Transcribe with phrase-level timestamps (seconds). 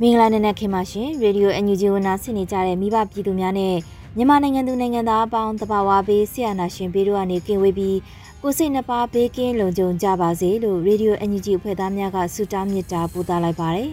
[0.00, 3.74] မင်္ဂလာနံနက်ခင်းပါရှင်ရေဒီယို NUG ဝန်နာဆင်နေကြတဲ့မိဘပြည်သူများနဲ့
[4.16, 7.98] မြန်မာနိုင်ငံသူနိုင်ငံသားအပေါင်းတဘာဝဘေးဆရာနာရှင်ဘေးတို့ကနေကင်ဝေးပြီး
[8.42, 13.90] ကိုစိတ်နှပါဘေးကင်းလုံခြုံကြပါစေလို့ရေဒီယို NUG အဖွဲ့သားများကဆုတောင်းမေတ္တာပို့သလိုက်ပါတယ်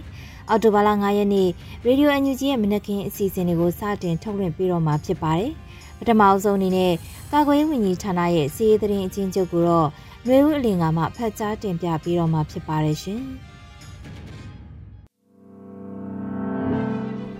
[0.49, 1.49] အော်တိုဘာလ9ရက်နေ့
[1.85, 5.51] ရေဒီယို NUG ရဲ့မနက်ခင်းအစီအစဉ်တွေကိုစတင်ထုတ်လွှင့်ပေးတော့မှာဖြစ်ပါတယ်
[5.99, 6.93] ပထမအဆုံးအနေနဲ့
[7.31, 9.87] ကာကွယ်ရေးဝန်ကြီးဌာနရဲ့စီးရေးသတင်းအချင်းချုပ်ကိုတော့
[10.31, 13.21] နှွေဦးအလင်ကမှဖတ်ကြားတင်ပြပေးတော့မှာဖြစ်ပါတယ်ရှင်။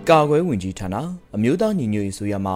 [0.08, 0.96] ကာကွယ်ဝင်ကြီးဌာန
[1.36, 2.54] အမျိုးသားညီညွတ်ရေးဆိုရမှ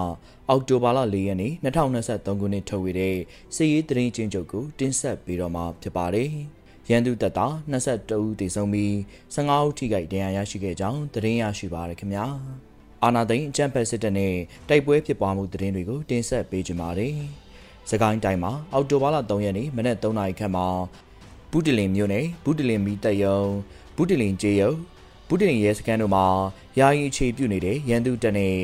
[0.49, 3.17] အောက်တိုဘာလ၄ရက်နေ့2023ခုနှစ်ထုတ်ဝေတဲ့
[3.55, 6.31] စစ်ရေးသတင်းချင်းချုပ်ကိုတင်ဆက်ပေးတော့မှာဖြစ်ပါတယ်။
[6.91, 8.93] ရန်သူတပ်သား22ဦးသေဆုံးပြီး
[9.35, 12.27] 15ဦးထိခိုက်ဒဏ်ရာရရှိခဲ့ကြောင်းသတင်းရရှိပါရခင်ဗျာ။
[13.03, 14.35] အာနာသိန်းအကြံဖက်စစ်တပ်နဲ့
[14.69, 17.17] တိုက်ပွဲဖြစ်ပွားမှုသတင်းတွေကိုတင်ဆက်ပေးကြပါမယ်။
[17.91, 20.67] စကိုင်းတိုင်းမှာအောက်တိုဘာလ3ရက်နေ့မနက်3နာရီခန့်မှာ
[21.51, 23.39] ဘူးတလင်မြို့နယ်ဘူးတလင်မီတက်ယုံ
[23.97, 24.73] ဘူးတလင်ကျေးရုံ
[25.29, 26.27] ဘူးတလင်ရဲစခန်းတို့မှာ
[26.79, 28.55] ယာယီအခြေပြုနေတဲ့ရန်သူတပ်နဲ့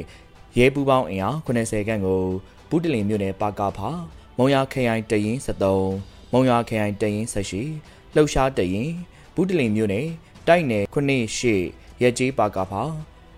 [0.58, 2.22] ရဲပူပေါင်းအင်အား80ခန့်ကို
[2.68, 3.90] ဘူးတလင်မြို့နယ်ပါကာဖာ
[4.38, 8.90] မုံရခရိုင်တရင်73မုံရခရိုင်တရင်78လှုပ်ရှားတရင်
[9.34, 10.06] ဘူးတလင်မြို့နယ်
[10.48, 12.82] တိုက်နယ်98ရဲကြီးပါကာဖာ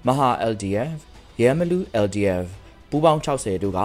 [0.07, 0.97] မဟာ LDF
[1.41, 2.45] ရဲမလူ LDF
[2.91, 3.81] ပူပေါင်း60တို့က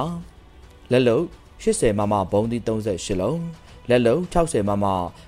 [0.92, 1.20] လက်လုံ
[1.64, 3.42] 80မမဘုံသီး38လုံး
[3.90, 4.86] လက်လုံး60မမ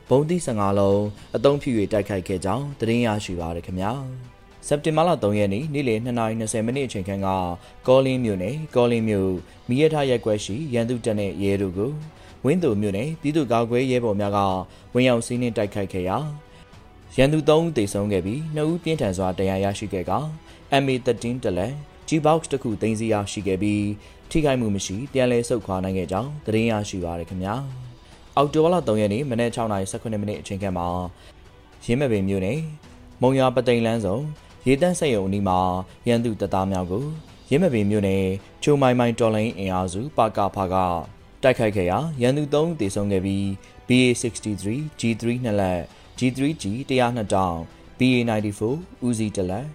[0.09, 1.01] ဘုံသီး15လုံး
[1.35, 3.91] အသုံးပြု၍တိုက်ခိုက်ခဲ့ကြောင်းသတင်းရရှိပါရခင်ဗျာ
[4.67, 7.27] စက်တင်ဘာလ3ရက်နေ့နေ့လယ်2:20မိနစ်အချိန်ခန့်က
[7.87, 9.31] ကောလင်းမြို့နယ်ကောလင်းမြို့
[9.69, 11.91] မိရထားရက်ကွက်ရှိရန်သူတပ်နဲ့ရဲတို့ကို
[12.45, 14.39] ဝင်းသူမြို့နယ်ပြည်သူ့ကာကွယ်ရဲဘော်များက
[14.93, 16.17] ဝင်ရောက်စီးနင်းတိုက်ခိုက်ခဲ့ရာ
[17.17, 20.11] ရန်သူ3ဦးသေဆုံးခဲ့ပြီး2ဦးပြင်းထန်စွာတရားရရှိခဲ့က
[20.81, 21.73] MA13 တလက်
[22.07, 23.83] G-box တစ်ခုသိမ်းဆည်းရရှိခဲ့ပြီး
[24.31, 27.55] ထိခိုက်မှုမရှိပြန်လည်ဆုတ်ခွာနိုင်ခဲ့ကြောင်းသတင်းရရှိပါရခင်ဗျာ
[28.35, 30.87] အောက်တိုဘာလ3ရက်နေ့မနက်6:18မိနစ်အချိန်ခန့်မှာ
[31.85, 32.59] ရင်းမပင်မြို့နယ်
[33.21, 34.23] မုံရွာပသိမ်လန်းဆောင်
[34.67, 35.59] ရေတန်းဆက်ရုံအနီးမှာ
[36.07, 37.03] ရန်သူတပ်သားများကို
[37.49, 38.25] ရင်းမပင်မြို့နယ်
[38.63, 40.75] ချိုမိုင်မိုင်တော်လိုင်းအင်အားစုပါကာဖာက
[41.43, 43.43] တိုက်ခိုက်ခဲ့ရာရန်သူ3ဦးသေဆုံးခဲ့ပြီး
[43.87, 44.65] BA63
[44.99, 45.81] G3 နှစ်လက်
[46.17, 47.57] G3G 102တောင်
[47.99, 48.61] BA94
[49.05, 49.65] ဦးစီးတလက်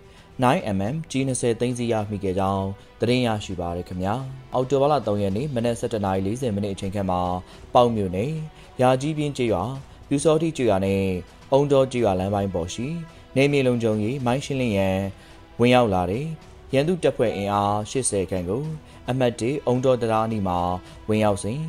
[0.42, 2.66] 9mm G20 သိန်းစီရမိခဲ့ကြောင်း
[3.00, 4.14] သတင်းရရှိပါရခင်ဗျာ
[4.54, 7.20] အော်တိုဘာလ3ရက်နေ့မနက်7:40မိနစ်အချိန်ခန့်မှာ
[7.74, 8.32] ပေါ့မြို့နယ်
[8.80, 9.62] ရာကြီးပြင်းကျေးရွာ
[10.08, 11.02] ပြူစောတိကျေးရွာနဲ့
[11.52, 12.86] အုံတော်ကျေးရွာလမ်းပိုင်းပေါ်ရှိ
[13.36, 14.98] နေမြေလုံခြုံရေးမိုင်းရှင်းလင်းရန်
[15.60, 16.24] ဝင်ရောက်လာတဲ့
[16.74, 18.62] ရန်သူတပ်ဖွဲ့အင်အား80ခန့်ကို
[19.08, 20.58] အမတ်တေအုံတော်တရားအနီးမှာ
[21.08, 21.60] ဝင်ရောက်စဉ်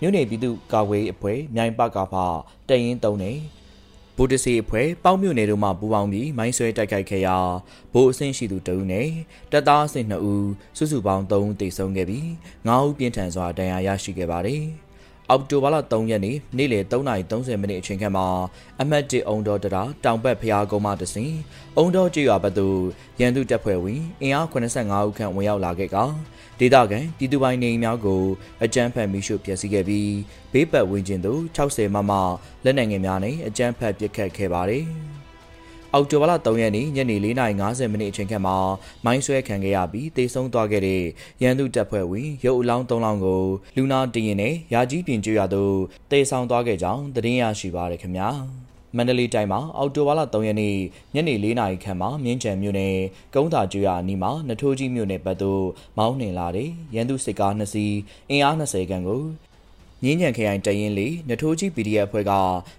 [0.00, 2.14] မြို့နယ်ပြည်သူ့ကာကွယ်အဖွဲ့မြိုင်ပကဖ
[2.68, 3.36] တရင်တုံးနဲ့
[4.16, 7.36] ဗိုလ်တစီအဖွဲ့ပေါင်းမြို့နယ်တို့မှပူးပေါင်းပြီးမိုင်းဆွဲတိုက်ခိုက်ခဲ့ရာ
[7.92, 9.08] ဗိုလ်အဆင့်ရှိသူတဦးနဲ့
[9.52, 12.26] တပ်သားအဆင့်2ဦးစုစုပေါင်း3ဦးသေဆုံးခဲ့ပြီး
[12.68, 14.64] 9ဦးပြင်းထန်စွာဒဏ်ရာရရှိခဲ့ပါတယ်။
[15.34, 18.26] အောက်တိုဘာလ3ရက်နေ့နေ့လယ်3:30မိနစ်အချိန်ခန့်မှာ
[18.80, 21.32] အမတ်တေအုံတော်တရာတောင်ဘက်ဖျားကုန်းမှတစဉ်
[21.76, 22.78] အုံတော်ကျေးရွာဘက်သို့
[23.20, 25.96] ရန်သူတပ်ဖွဲ့ဝင်အင်အား85ဦးခန့်ဝင်ရောက်လာခဲ့က
[26.58, 28.22] ဒေသခံပြည်သူပိုင်နေအိမ်များကို
[28.64, 30.12] အကြမ်းဖက်မိရှုဖျက်ဆီးခဲ့ပြီး
[30.52, 32.12] ဘေးပတ်ဝန်းကျင်သို့60မမ
[32.64, 34.86] လက်နက်ငယ်များနဲ့အကြမ်းဖက်ပစ်ခတ်ခဲ့ပါတယ်။
[35.94, 38.56] အောက်တိုဘာလ3ရက်နေ့ညနေ4:50မိနစ်အချိန်ခန့်မှာ
[39.04, 41.02] မိုင်းဆွဲခံခဲ့ရပြီးတေဆုံးသွားခဲ့တဲ့
[41.42, 43.42] ရန်သူတပ်ဖွဲ့ဝင်ရုပ်အလောင်း၃လောင်းကို
[43.76, 45.74] လူနာတရင်နဲ့ရာကြီးပြင်ကျွရသို့
[46.10, 48.28] တေဆောင်သွားခဲ့ကြောင်းသတင်းရရှိပါရခင်ဗျာ။
[48.96, 50.76] မန္တလေးတိုင်းမှာအောက်တိုဘာလ3ရက်နေ့
[51.14, 52.96] ညနေ4နာရီခန့်မှာမြင်းချံမြို့နယ်
[53.34, 55.64] ကုန်းသာကျွာအနီးမှာနထိုးကြီးမြို့နယ်ဘက်သို့
[55.98, 57.96] မောင်းနှင်လာတဲ့ရန်သူစစ်ကား2စီး
[58.30, 59.22] အင်အား20ခန့်ကို
[60.04, 62.32] ငင်းညံခရိုင်တရင်လေးနထိုးကြီး PDF အဖွဲ့က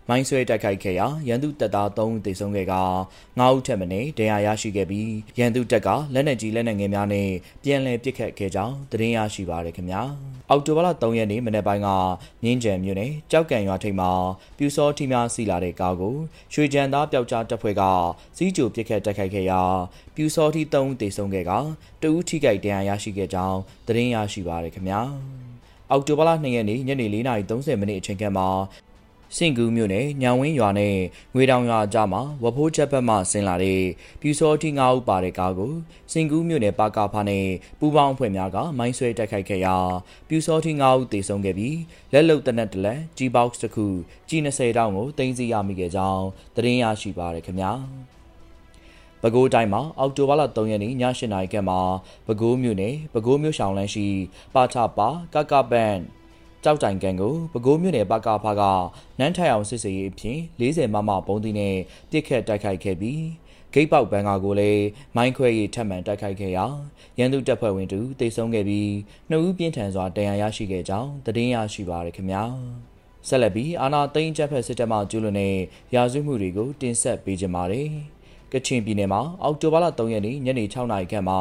[0.10, 2.76] မိုင်းဆွဲတိုက်ခိုက်ခဲ့ရာရန်သူတပ်သား3ဦးသေဆုံးခဲ့က
[3.20, 7.30] 9ဦးထက်မနည်းဒဏ်ရာရရှိခဲ့ပြီးရန်သူတပ်ကလက်နက်ကြီးလက်နက်ငယ်များနဲ့
[7.64, 10.02] ပြန်လည်ပစ်ခတ်ခဲ့ကြောင်းသတင်းရရှိပါရခင်ဗျာ
[10.50, 11.90] အောက်တိုဘာလ3ရက်နေ့မနေ့ပိုင်းက
[12.44, 14.12] မြင်းကြံမြို့နယ်ကြောက်ကံရွာထိပ်မှာ
[14.58, 16.16] ပြူစောထီများစီလာတဲ့ကားကို
[16.54, 17.84] ရွှေကြံသားပျောက်ကြားတပ်ဖွဲ့က
[18.38, 19.62] စီးကြိုပစ်ခတ်တိုက်ခိုက်ခဲ့ရာ
[20.16, 21.52] ပြူစောထီ3ဦးသေဆုံးခဲ့က
[22.02, 25.02] တဦးထိခိုက်ဒဏ်ရာရရှိခဲ့ကြောင်းသတင်းရရှိပါရခင်ဗျာ
[25.94, 28.48] အောက်တိုဘာလ2ရက်နေ့ညနေ4:30မိနစ်အချိန်ခန့်မှာ
[29.38, 30.96] စင်ကူးမြို့နယ်ညောင်ဝင်းရွာနဲ့
[31.34, 33.82] ငွေတောင်ရွာအကြားမှာဝဖိုးချက်ဘက်မှဆင်းလာတဲ့
[34.22, 35.74] ပြူစောတိ၅ဦးပါတဲ့ကားကို
[36.12, 37.46] စင်ကူးမြို့နယ်ပါကာဖာနဲ့
[37.80, 39.76] ပူပေါင်းအဖွဲ့များကမိုင်းဆွဲတိုက်ခိုက်ခဲ့ရာ
[40.28, 41.78] ပြူစောတိ၅ဦးသေဆုံးခဲ့ပြီး
[42.14, 43.86] လက်လုံတနက်တလက်ကြီးဘောက်စ်တစ်ခု
[44.30, 46.26] ကြီး20 တောင်းကိုတင်စီရမိခဲ့ကြောင်း
[46.56, 47.72] သတင်းရရှိပါရခင်ဗျာ
[49.24, 51.80] ပဲခူးတိုင်းမှာအောက်တိုဘာလ3ရက်နေ့ည8:00နာရီခန့်မှာ
[52.28, 54.08] ပဲခူးမြို့နယ်ပဲခူးမြို့ရှောင်းလန်းရှိ
[54.54, 55.96] ပါထပါကကပန်
[56.64, 58.62] ကြောက်တိုင်ကန်ကိုပဲခူးမြို့နယ်ပကဖာက
[59.20, 61.76] နန်းထိုင်အောင်စစ်စေးရေးအဖြစ်40မမပုံးသီးနဲ့
[62.12, 63.24] ပြစ်ခတ်တိုက်ခိုက်ခဲ့ပြီး
[63.74, 64.84] ဂိတ်ပေါက်ဘန်ကာကိုလည်း
[65.16, 66.66] မိုင်းခွဲရေးထပ်မံတိုက်ခိုက်ခဲ့ရာ
[67.20, 68.92] ရန်သူတပ်ဖွဲ့ဝင်တူတိတ်ဆုံးခဲ့ပြီး
[69.30, 72.44] နှစ်ဦးပြင်းထန်စွာတရားရရှိခဲ့ကြောင်းသတင်းရရှိပါရခင်ဗျာ
[73.28, 75.56] ဆက်လက်ပြီးအာနာသိန်းချက်ဖက်စစ်တပ်မှကျူးလွန်တဲ့
[75.96, 78.13] ရာဇဝတ်မှုတွေကိုတင်ဆက်ပေးကြပါမယ်
[78.54, 81.40] ကချင်ပြည်နယ်မှာအောက်တိုဘာလ3ရက်နေ့ညနေ6နာရီခန့်မှာ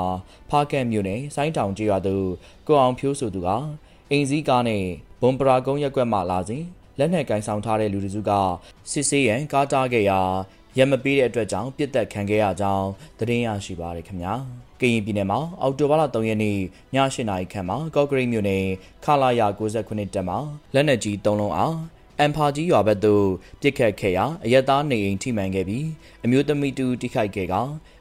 [0.51, 2.27] ဖားကန့်မြို့နယ်ဆိုင်းတောင်ကျေးရွာသို့
[2.67, 3.49] ကိုအောင်ဖြိုးဆိုသူက
[4.11, 4.85] အိမ်စည်းကားနဲ့
[5.21, 6.65] ဘွန်ပရာကုန်းရက်ကွက်မှလာစဉ်
[6.99, 8.31] လက်နက်ကင်ဆောင်ထားတဲ့လူတစုက
[8.91, 10.21] စစ်ဆေးရန်ကားတားခဲ့ရာ
[10.79, 12.87] ရမပေးတဲ့အတွက်ကြောင့်ပြစ်တက်ခံခဲ့ရကြောင်း
[13.19, 14.35] သတင်းရရှိပါရခင်ဗျာ
[14.81, 16.59] ကရင်ပြည်နယ်မှာအောက်တိုဘာလ3ရက်နေ့ည
[16.95, 18.65] 8နာရီခန့်မှာကော့ကရိတ်မြို့နယ်
[19.05, 20.39] ခလာယာ69တက်မှာ
[20.75, 21.75] လက်နက်ကြီး3လုံးအား
[22.23, 23.27] အမ်ဖာကြီးရွာဘက်သို့
[23.61, 25.87] ပြစ်ခတ်ခဲ့ရာအရက်သားနေအိမ်ထိမှန်ခဲ့ပြီး
[26.25, 27.55] အမျိုးသမီးတူတိခိုက်ခဲ့က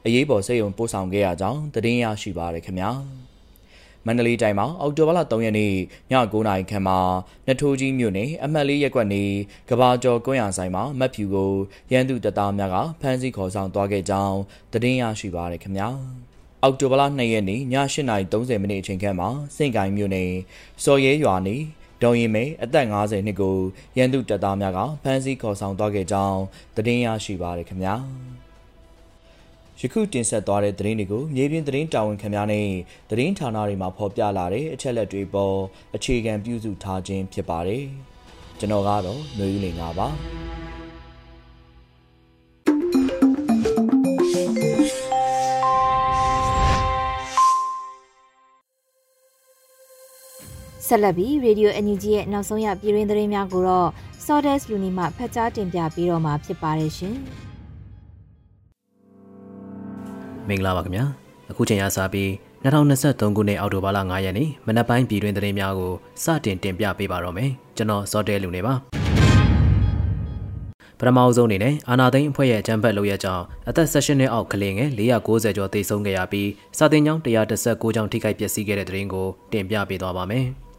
[0.06, 2.90] အရေးပေါ်စိတ်ယုံပို့ဆောင်ခဲ့ရကြောင်းသတင်းရရှိပါရခင်ဗျာ
[4.06, 5.74] မန္တလေးတိုင်းမှာအောက်တိုဘာလ3ရက်နေ့ည
[6.10, 6.98] 9:00နာရီခန့်မှာ
[7.46, 9.22] နထိုးကြီးမြို့နယ်အမှတ်လေးရက်ကွက်နေ
[9.68, 11.52] ကဘာကျော်ကွန်းရဆိုင်မှာမတ်ဖြူကို
[11.92, 14.36] ရန်သူတပ်သားများကဖမ်းဆီးခေါ်ဆောင်သွားခဲ့ကြောင်း
[14.72, 15.88] သတင်းရရှိပါရခင်ဗျာ
[16.62, 20.30] အောက်တိုဘာလ2ရက်နေ့ည8:30မိနစ်အချိန်ခန့်မှာစင့်ကိုင်းမြို့နယ်
[20.84, 21.56] စော်ရဲရွာနေ
[22.02, 23.56] ဒေါ်ရင်မဲအသက်50နှစ်ကို
[23.96, 26.40] ရန်သူတပ်သားများကဖမ်းဆီးခေါ်ဆောင်သွားခဲ့ကြောင်း
[26.76, 27.94] သတင်းရရှိပါရခင်ဗျာ
[29.80, 32.66] ယခုတင်ဆက်သွားတဲ့သတင်းတွေကိုမြေပြင်သတင်းတာဝန်ခံများနဲ့
[33.10, 35.56] သတင်းဌာနတွေမှာဖော်ပြလာတဲ့အချက်လက်တွေပေါ်
[35.94, 37.84] အခြေခံပြုစုထားခြင်းဖြစ်ပါတယ်
[38.58, 40.08] ကျွန်တော်ကတော့ຫນွေဦးလင်ပါပါ
[50.94, 53.88] ဆက်လက်ပြီး Radio NUG ရဲ့နောက်ဆုံးရပြည်တွင်းသတင်းများကိုတော့
[54.24, 57.14] Sawdust Luni မှဖတ်ကြားတင်ပြပေးတော့မှာဖြစ်ပါတယ်ရှင်။
[60.48, 61.04] မင်္ဂလာပါခင်ဗျာ။
[61.50, 62.28] အခုချိန်ရစပြီး
[62.64, 65.92] 2023ခုနှစ်အောက်တိုဘာလ9ရက်နေ့မနက်ပိုင်းပြည်တွင်းသတင်းများကို
[66.24, 68.74] စတင်တင်ပြပေးပါတော့မယ်။ကျွန်တော် Sawdust Luni ပါ။
[70.98, 76.48] ပထမအဆုံးအနေနဲ့အာနာသိန်းအဖွဲ့ရဲ့အကြမ်းဖက်လုပ်ရကြောင်းအသက်16နှစ်အောက်ကလေးငယ်490ကျော်သေဆုံးခဲ့ရပြီး
[76.78, 80.46] စာတင်ကျောင်း139ကျောင်းထိခိုက်ပျက်စီးခဲ့တဲ့တဲ့ရင်ကိုတင်ပြပေးသွားပါမယ်။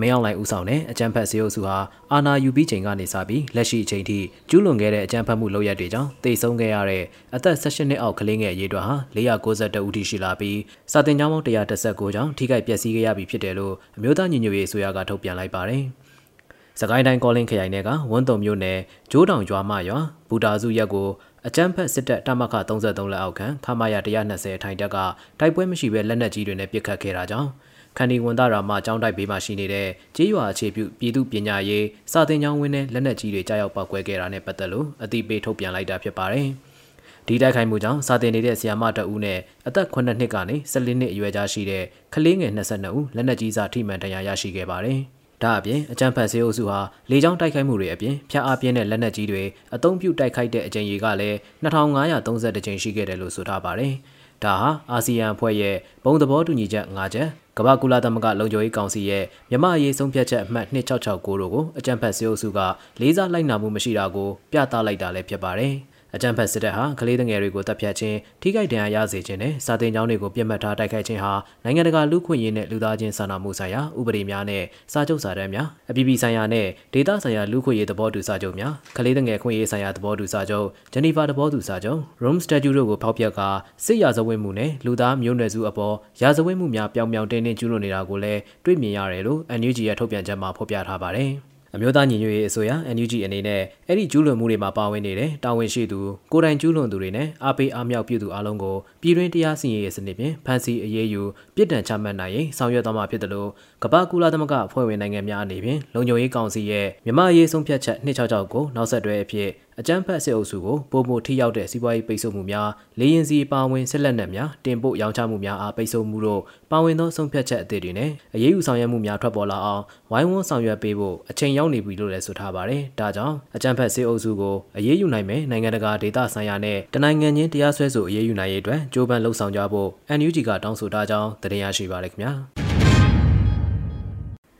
[0.00, 1.76] မင်းအောင်လှိုင်ဦးဆောင်တဲ့အကြမ်းဖက်စေအုပ်စုဟာ
[2.12, 4.18] အာဏာယူပြီးချိန်ကနေစပြီးလက်ရှိအချိန်ထိ
[4.48, 7.04] ကျူးလွန်ခဲ့တဲ့အကြမ်းဖက်မှုလုပ်ရက်တွေကြောင့်တိတ်ဆုံးခဲ့ရတဲ့
[7.34, 10.58] အသက်16နှစ်အောက်ကလေးငယ်အရေးအတွက်ဟာ492ဦးထိရှိလာပြီး
[10.92, 15.84] စာတင်ကျောင်းပေါင်း139ကျောင်းထိခိုက်ပျက်စီးခဲ့ရပြီဖြစ်တယ်လို့အမျိုးသားညီညွတ်ရေးအစိုးရကထုတ်ပြန်လိုက်ပါတယ်။
[16.80, 18.78] စကိုင်းတိုင်းကောလင်းခရိုင်နယ်ကဝန်းတုံမြို့နယ်
[19.10, 19.98] ဂျိုးတောင်ရွာမရွာ
[20.28, 21.08] ဘူတာစုရက်ကို
[21.46, 24.96] အကြမ်းဖက်စစ်တပ်တမခ33လက်အောက်ခံခမာယာ120ထိုင်တက်က
[25.38, 27.50] တိုက်ပွဲမရှိဘဲလက်နက်ကြီးတွေနဲ့ပစ်ခတ်ခဲ့တာကြောင့်
[27.98, 36.48] ခန္ဒီဝန်သားရာမှအကြောင်းတိုက်ဘေးမှာရှိနေတဲ့ကြေးရွာအခြေပြုပြည်သူပညာရေးစာသင်ကျောင်းဝင်းနဲ့လက်နက်ကြီးတွေကြားရောက်ပောက်ကွဲခဲ့တာနဲ့ပတ်သက်လို့အသိပေးထုတ်ပြန်လိုက်တာဖြစ်ပါတယ်။
[37.26, 39.38] ဒီတိုက်ခိုက်မှုကြောင့်စာသင်နေတဲ့ဆရာမတအူးနဲ့
[39.68, 44.98] အသက်9နှစ်ကနေ14နှစ်အရွယ်ကြားရှိတဲ့ကလေးငယ်22ဦးလက်နက်ကြီးစာထိမှန်တရားရရှိခဲ့ပါတယ်။
[45.42, 53.94] ဒါအပြင်အကြံဖတ်စေအုပ်စုဟာလေကြောင်းတိုက်ခိုက်မှုတွေအပြင်ဖျက်အားပြင်းတဲ့လက်နက်ကြီးတွေအုံပြုတိုက်ခိုက်တဲ့အကြိမ်ရေကလည်း2532ကြိမ်ရှိခဲ့တယ်လို့ဆိုထားပါတယ်။
[54.44, 57.28] ဒါဟာအာဆီယံအဖွဲ့ရဲ့ဘုံသဘောတူညီချက်၅ချက်
[57.58, 62.58] ကမ္ဘာကုလသမဂ္ဂလုံခြုံရေးကောင်စီရဲ့မြမအရေးဆုံးဖြတ်ချက်အမှတ်2669တို့ကိုအကြံဖတ်စေအုပ်စုက
[63.00, 65.74] လေးစားလိုက်နာမှုမရှိတာကိုပြသလိုက်တာလည်းဖြစ်ပါတယ်။
[66.14, 71.32] အကြံဖက်စစ်တပ်ဟာကလေးငယ်တွေကိုတပ်ဖြတ်ခြင်းထိခိုက်ဒဏ်ရာရစေခြင်းနဲ့စာတင်ကျောင်းတွေကိုပြစ်မှတ်ထားတိုက်ခိုက်ခြင်းဟာ
[71.64, 83.40] နိုင်ငံတကာလူ့ခွင့်ရေးနဲ့လူသားချင်းစာနာမှုဆိုင်ရာဥပဒေများနဲ့စာချုပ်စာတမ်းများအပြည်ပြည်ဆိုင်ရာနဲ့ဒေသဆိုင်ရာလူ့ခွင့်ရေးသဘောတူစာချုပ်များကလေးငယ်ခွင့်ရေးဆိုင်ရာသဘောတူစာချုပ်ဂျနီဗာသဘောတူစာချုပ် Rome Statute တို့ကိုဖောက်ဖျက်က
[83.84, 91.32] စစ်ရာဇဝတ်မှုနဲ့လူသားမျိုးနွယ်စုအပေါ်ရာဇဝတ်မှုများပြောင်ပြောင်တင်းတင်းကျူးလွန်နေတာကိုလည်းတွေ့မြင်ရတယ်လို့ NUG ရဲ့ထုတ်ပြန်ချက်မှာဖော်ပြထားပါတယ်။
[91.74, 96.00] အမျိုးသားညီညွတ်ရေးအစိုးရ NUG အနေနဲ့အဲ့ဒီကျူးလွန်မှုတွေမှာပါဝင်နေတဲ့တာဝန်ရှိသူ
[96.32, 101.22] ကိုယ်တိုင်ကျူးလွန်သူတွေနဲ့အားပေးအားမြောက်ပြုသူအလုံးကိုပြည်တွင်းတရားစီရင်ရေးစနစ်ဖြင့်ဖမ်းဆီးအရေးယူ
[101.54, 103.50] ပြစ်ဒဏ်ချမှတ်နိုင်ရင်ဆောင်ရွက်သွားမှာဖြစ်တယ်လို့
[103.84, 109.48] ကမ္ဘာကူလာသမဂ္ဂအဖွဲ့ဝင်နိုင်ငံများအနေဖြင့်လုံခြုံရေးကောင်စီရဲ့မြန်မာရေးဆုံးဖြတ်ချက်266ကိုနောက်ဆက်တွဲအဖြစ်
[109.80, 112.68] အကြမ်းဖက်စစ်အုပ်စုကိုပုံမှုထိရောက်တဲ့စီးပွားရေးပိတ်ဆို့မှုများ
[112.98, 132.34] လေရင်စီပါဝင်ဆက်လက်နက်များတင်ပို့ရောင်းချမှုများအားပိတ်ဆို့မှုတို့ပါဝင်သောဆုံးဖြတ်ချက်အသစ်တွေနဲ့အရေးယူဆောင်ရွက်မှုများထွက်ပေါ်လာအောင်ဝိုင်းဝန်းဆောင်ရွက်ပေးဖို့အချိန်ရောက်နေပြီလို့လည်းဆိုထားပါတယ်။ဒါကြောင့်အကြမ်းဖက်စစ်အုပ်စုကိုအရေးယူနိုင်မယ်နိုင်ငံတကာဒေသဆိုင်ရာနဲ့တနိုင်ငံချင်းတရားစွဲဆိုအရေးယူနိုင်ရေးအတွက်ကြိုးပမ်းလှုံ့ဆော်ကြဖို့ NUG ကတောင်းဆိုထားကြောင်းတင်ရရှိပါရခင်ဗျာ။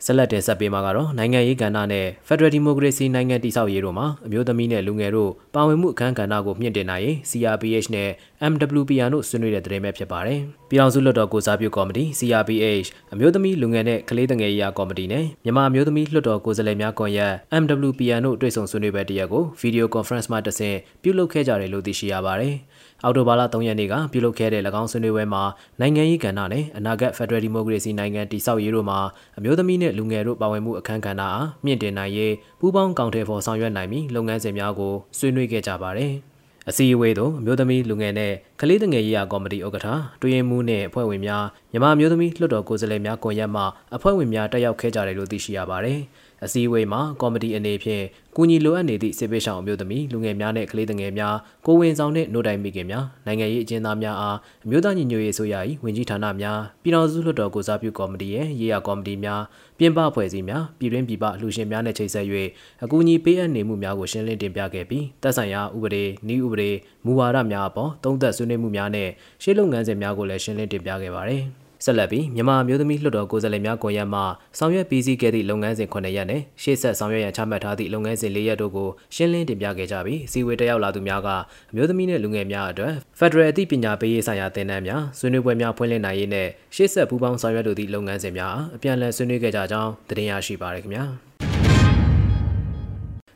[0.05, 8.09] ဆက်လက်တင်ဆက်ပေးမှာကတော့နိုင်ငံရေးကဏ္ဍနဲ့ Federal Democracy နိုင်ငံတည်ဆောက်ရေးတို့မှာအမျိုးသမီးနဲ့လူငယ်တို့ပါဝင်မှုအခမ်းကဏ္ဍကိုမြင့်တင်နိုင်ရေး CRPH နဲ့
[8.51, 10.39] MWPR တို့ဆွေးနွေးတဲ့သတင်းပဲဖြစ်ပါတယ်။
[10.69, 22.55] ပြည်ထောင်စုလွှတ်တော်ကိုစားပြုကော်မတီ CRPH အမျိုးသမီးလူငယ်နဲ့ကလေးငယ်ရေးရာကော်မတီနဲ့မြန်မာအမျိုးသမီးလွှတ်တော်ကိုယ်စားလှယ်များကွန်ရက် MWPR တို့တွေ့ဆုံဆွေးနွေးပွဲတရက်ကို Video Conference မှာတဆင့်ပြုလုပ်ခဲ့ကြတယ်လို့သိရှိရပါတယ်။
[23.03, 25.43] အော်တိုဘာလ3ရက်နေ့ကပြုလုပ်ခဲ့တဲ့၎င်းဆွေးနွေးပွဲမှာ
[25.79, 28.99] နိုင်ငံရေးကဏ္ဍနဲ့အနာဂတ် Federal Democracy နိုင်ငံတည်ဆောက်ရေးတို့မှာ
[29.37, 36.13] အမျိုးသမီးနဲ့လူငယ်တို့ပါဝင်မှုအခမ်းကဏ္ဍအားမြင့်တင်နိုင်ရေးပူးပေါင်းကောင်ထည်ဖော်ဆောင်ရွက်နိုင်ပြီးလုပ်ငန်းစဉ်များကိုဆွေးနွေးခဲ့ကြပါတယ်။
[36.69, 39.87] အစည်းအဝေးသို့အမျိုးသမီးလူငယ်နဲ့ကလေးငယ်ရေးရာကော်မတီဥက္ကဋ္ဌ
[40.21, 43.63] တွင်မှုနှင့်အဖွဲ့ဝင်များမြန်မာမျိုးသမီးလွှတ်တော်ကိုယ်စားလှယ်များကွန်ရက်မှ
[43.95, 45.99] အဖွဲ့ဝင်များတက်ရောက်ခဲ့ကြတယ်လို့သိရှိရပါတယ်။
[46.45, 48.03] အစည်းအဝေးမှာကော်မတီအနေဖြင့်
[48.35, 59.41] ကူညီလိုအပ်နေသည့်စစ်ပေးဆောင်အမျိုးသမီးလူငယ်များနဲ့ကလေးငယ်များကိုဝင်ဆောင်တဲ့နှုတ်တိုင်မိခင်များနိုင်ငံရေးအကျဉ်းသားများအားအမျိုးသားညီညွတ်ရေးဆိုရ၏ဝင်ကြီးဌာနများပြည်ထောင်စုလွှတ်တော်ကိုစားပြုကော်မတီရဲ့ရေးရာကော်မတီများ
[59.79, 62.25] ပြင်ပဖွဲ့စည်းများပြည်တွင်းပြည်ပလှူရှင်များနဲ့ချိတ်ဆက်၍
[62.83, 66.71] အကူအညီပေးအပ်နေမှုများကိုရှင်းလင်းတင်ပြခဲ့ပြီးတပ်ဆိုင်ရာဥပဒေ၊နည်းဥပဒေ
[67.05, 69.09] မူဝါဒများအပေါ်သုံးသပ်ဆွေးနွေးမှုများနဲ့
[69.43, 71.43] ရှေ့လုပ်ငန်းစဉ်များကိုလည်းရှင်းလင်းတင်ပြခဲ့ပါတယ်။
[71.85, 74.21] ဆက်လက်ပြီးမြန်မာမျိုးသမီးလွှတ်တော်ကိုယ်စားလှယ်များကွန်ရက်မှ
[74.57, 81.29] ဆောင်ရွက်ပြီးစီးခဲ့သည့်လုပ်ငန်းစဉ်9ရက်နဲ့ရှေ့ဆက်ဆောင်ရွက်ရန်ချမှတ်ထားသည့်လုပ်ငန်းစဉ်4ရက်တို့ကိုရှင်းလင်းတင်ပြခဲ့ကြပြီးစီဝေတက်ရောက်လာသူများက
[81.71, 91.05] အမျိုးသမီးနဲ့လူငယ်များအတွက်ဖက်ဒရယ်အသိပညာပေးရေးဆိုင်ရာသင်တန်းများဆွေးနွေးပွဲများဖွင့်လှစ်နိုင်ရေးနဲ့ရှေ့ဆက်ပူးပေါင်းဆောင်ရွက်လိုသည့်လုပ်ငန်းစဉ်များအပြန်အလှန်ဆွေးနွေးခဲ့ကြကြောင်းတင်ရရှိပါရခင်ဗျာ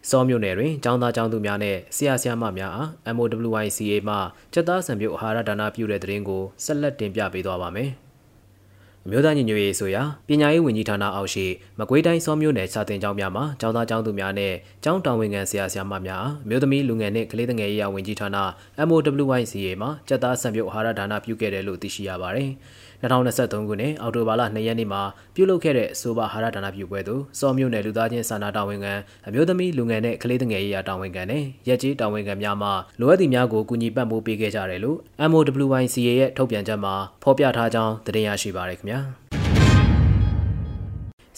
[0.10, 4.16] စောမြို့နယ်တွင်ចောင်းသားចောင်းသူများနဲ့ဆရာဆရာမများအား MOWICA မှ
[4.54, 7.92] စက်သားစံပြုတ်အာဟာရဒါနပြုတဲ့တရင်ကိုဆက်လက်တင်ပြပေးသွားပါမယ်။
[9.06, 11.46] အမျိုးသားညီညွတ်ရေးဆိုရာပညာရေးဝန်ကြီးဌာနအောက်ရှိ
[11.80, 18.30] မကွေးတိုင်းစောမြို့နယ်စာတင်ကျောင်းများမှာကျောင်းသားကျောင်းသူများနဲ့ကျောင်းတာဝန်ခံဆရာဆရာမများအမျိုးသမီးလူငယ်နှင့်ကလေးငယ်ရေးရာဝန်ကြီးဌာန
[18.88, 22.50] MOWYCA မှာစက်သားစံပြုတ်အာဟာရဒါနပြုခဲ့တယ်လို့သိရှိရပါတယ်။
[23.04, 25.02] 2023ခုနှစ်အောက်တိုဘာလ2ရက်နေ့မှာ
[25.36, 28.94] ပြုလုပ်ခဲ့တဲ့အဆိုပါဟာရဒါနပြုပွဲသို့စောမြို့နယ်လူသားချင်းစာနာတာဝန်ခံ
[29.28, 32.70] အမျိုးသမီးလူငယ်နဲ့ကလေးငယ်ရေးရာတာဝန်ခံနဲ့ရက်ကြီးတာဝန်ခံများမှ
[33.00, 34.98] လိုအပ်သည့်များကိုကူညီပံ့ပိုးပေးခဲ့ကြတယ်လို့
[35.32, 36.94] MOWYCA ရဲ့ထုတ်ပြန်ချက်မှာ
[37.24, 39.00] ဖော်ပြထားကြောင်းတင်ပြရရှိပါရခင်ဗျာ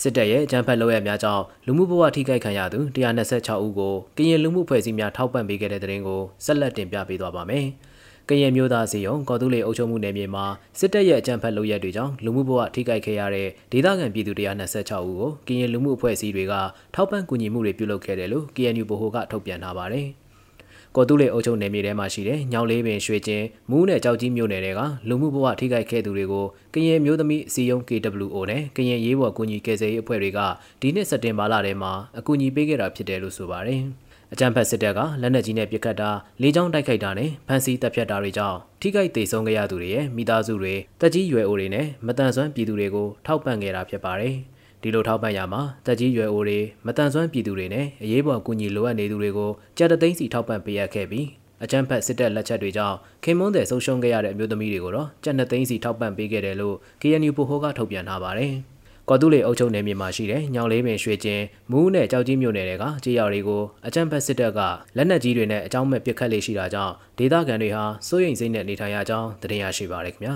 [0.02, 2.80] စစ်တပ်ရဲ့အကြမ်းဖက်လုပ်ရများကြောင့်လူမှုဘဝထိခိုက်ခံရသူ
[3.26, 7.68] 126ဦးကိုကရင်လူမှုဖွဲ့စည်းများထောက်ပံ့ပေးခဲ့တဲ့တဲ့ရင်ကိုဆက်လက်တင်ပြပေးသွားပါမယ်။
[8.30, 10.46] ကရင်မျိုးသားစီယုံကော်တူးလေအုပ်ချုပ်မှုနယ်မြေမှာ
[10.80, 16.54] စစ်တပ်ရဲ့အကြမ်းဖက်လုပ်ရက်တွေကြောင့်လူမှုဘဝထိခိုက်ခဲ့ရတဲ့ဒေသခံပြည်သူ126ဦးကိုကရင်လူမှုအဖွဲ့အစည်းတွေက
[16.96, 20.08] ထောက်ပံ့ကူညီမှုတွေပြုလုပ်ခဲ့တယ်လို့ KNU ဗဟိုကထုတ်ပြန်ထားပါတယ်။
[20.96, 30.40] ကော်တူးလေအုပ်ချုပ်နယ်မြေထဲမှာရှိတဲ့ညောင်လေးပင်ရွှေကျင်းမူးနဲ့ကြောက်ကြီးမြို့နယ်တွေကလူမှုဘဝထိခိုက်ခဲ့သူတွေကိုကရင်မျိုးသမီးစီယုံ KWO နဲ့ကရင်ရေးဘော်ကူညီကယ်ဆယ်ရေးအဖွဲ့တွေက
[30.82, 33.82] ဒီနှစ်စက်တင်ဘာလထဲမှာအကူအညီပေးခဲ့တာဖြစ်တယ်လို့ဆိုပါတယ်။
[34.34, 36.10] အကြမ်းဖက်စစ်တပ်ကလက်နက်ကြီးနဲ့ပစ်ခတ်တာ
[36.42, 44.36] လေကြောင်းတိုက်ခိုက်တာနဲ့ဖမ်းဆီးတပ်ဖြတ်တာတွေကြောင့်ထိခိုက်ဒေဆုံးခဲ့ရသူတွေရဲ့မိသားစုတွေတက်ကြီးရွယ်အိုတွေနဲ့မတန်ဆွမ်းပြည်သူတွေကိုထောက်ပံ့ခဲ့တာဖြစ်ပါတယ်။
[44.82, 51.28] ဒီလိုထောက်ပံ့ရမှာတက်ကြီးရွယ်အိုတွေမတန်ဆွမ်းပြည်သူတွေနဲ့အရေးပေါ်ကူညီလိုအပ်နေသူတွေကိုကြက်တသိန်းစီထောက်ပံ့ပေးရခဲ့ပြီး
[51.64, 58.54] အကြမ်းဖက်စစ်တပ်လက်ချက်တွေကြောင့်ခင်မွန်းတဲ့ဆုံးရှုံးခဲ့ရတဲ့အမျိုးသမီးတွေကိုတော့ကြက်နှစ်သိန်းစီထောက်ပံ့ပေးခဲ့တယ်လို့ KNU ပိုဟိုကထုတ်ပြန်ထားပါတယ်။
[59.10, 64.60] ကော်တူးလေအုပ်ချုပ်နယ်မြေမှာရှိတဲ့ညောင်လေးပင်ရွှေကျင်းမူးနဲ့ကြောက်ကြီးမြို့နယ်တွေကကြေးရွာတွေကိုအကြမ်းဖက်စစ်တပ်က
[64.98, 70.36] လက်နက်ကြီးတွေနဲ့အကြောင်းမဲ့ပစ်ခတ်လေရှိတာကြောင့်ဒေသခံတွေဟာစိုးရိမ်စိတ်နဲ့နေထိုင်ရကြောင်းသတင်းရရှိပါရခင်ဗျာ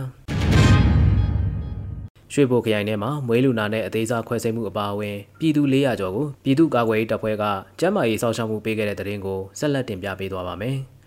[2.34, 7.44] ရွှေဘိုခရိုင်ထဲမှာမွေးလူနာနဲ့အသေးစားခွဲစိတ်မှုအပါအဝင်ပြည်သူ400ကျော်ကိုပြည်သူ့ကာကွယ်ရေးတပ်ဖွဲ့က
[7.80, 10.78] ကျန်းမာရေးစောင့်ရှောက်မှုပေးခဲ့တဲ့တဲ့ရင်ကိုဆက်လက်တင်ပြပေးသွားပါမယ်။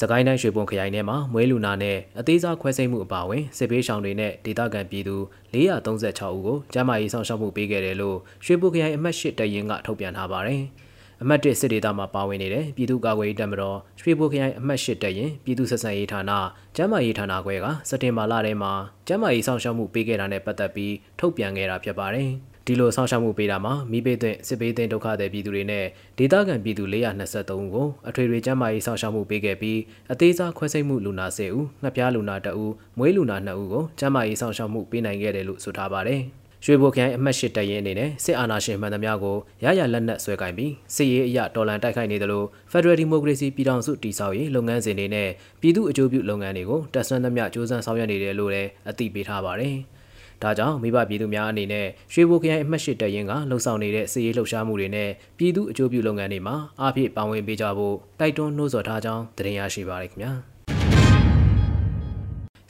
[0.00, 5.16] စကိုင်းတိုင်းရွှေဘုံခရိုင်ထဲမှာမွေးလူနာနဲ့အသေးစားခွဲစိတ်မှုအပါအဝင်စစ်ပေးရှောင်တွေနဲ့ဒေသခံပြည်သူ
[5.54, 10.62] 436ဦးကိုကျန်းမာရေးဆောင်ရှောက်မှုပေးခဲ့တယ်လို့ရွှေဘုံခရိုင်အမှတ်၈တရင်ကထုတ်ပြန်ထားပါတယ်။
[11.22, 16.32] အမှတ်၁စစ်ဒေသမှာပါဝင်နေတဲ့ပြည်သူ့ကာကွယ်ရေးတပ်မတော်ရွှေဘိုခရိုင်အမှတ်၈တပ်ရင်ပြည်သူ့ဆက်ဆံရေးဌာန
[16.76, 18.72] ကျန်းမာရေးဌာနခွဲကစက်တင်ဘာလထဲမှာ
[19.06, 22.30] ကျန်းမာရေးဆောင်ရှောက်မှုပေးခဲ့တာနဲ့ပတ်သက်ပြီးထုတ်ပြန်ခဲ့တာဖြစ်ပါတယ်။
[22.68, 25.84] ဒီလိုဆောင်ရှောက်မှုပေးတာမှာမိဘသွင်းစစ်ပေးသွင်းဒုက္ခသည်ပြည်သူတွေနဲ့
[26.18, 29.78] ဒေသခံပြည်သူ423ဦးကိုအထွေထွေကျန်းမာရေးဆောင်ရှောက်မှုပေးခဲ့ပြီး
[30.12, 36.20] အသေးစားခွဲစိတ်မှုလူနာ10ဦးငှက်ပြားလူနာ2ဦးမွေးလူနာ2ဦးကိုကျန်းမာရေးဆောင်ရှောက်မှုပေးနိုင်ခဲ့တယ်လို့ဆိုထားပါတယ်
[36.64, 45.28] ရွှေဘိုခိုင်အမှတ်၈တရင်အနေနဲ့စစ်အာဏာရှင်မှန်သမျှကိုရရလက်နက်ဆွဲကင်ပြီးစစ်ရေးအရတော်လှန်တိုက်ခိုက်နေသလို Federal Democracy ပြည်ထောင်စုတည်ဆောက်ရေးလုပ်ငန်းစဉ်တွေနဲ့
[45.60, 49.76] ပြည်သူ့အကျိုးပြုလုပ်ငန်းတွေကိုတက်ဆွမ်းသမျှစ조사ဆောင်ရွက်နေတယ်လို့လည်းအသိပေးထားပါတယ်။
[50.42, 60.32] ဒါကြောင့်မိဘပြည်သူများအနေနဲ့ရွှေဘိုခရိုင်အမှတ်၈တပ်ရင်းကလှုပ်ဆောင်နေတဲ့စစ်ရေးလှုပ်ရှားမှုတွေနဲ့ပြည်သူအကျိုးပြုလုပ်ငန်းတွေမှာအားဖြည့်ပါဝင်ပေးကြဖို့တိုက်တွန်းနှိုးဆော်ထားကြောင်းတင်ရရှိပါရခင်ဗျာ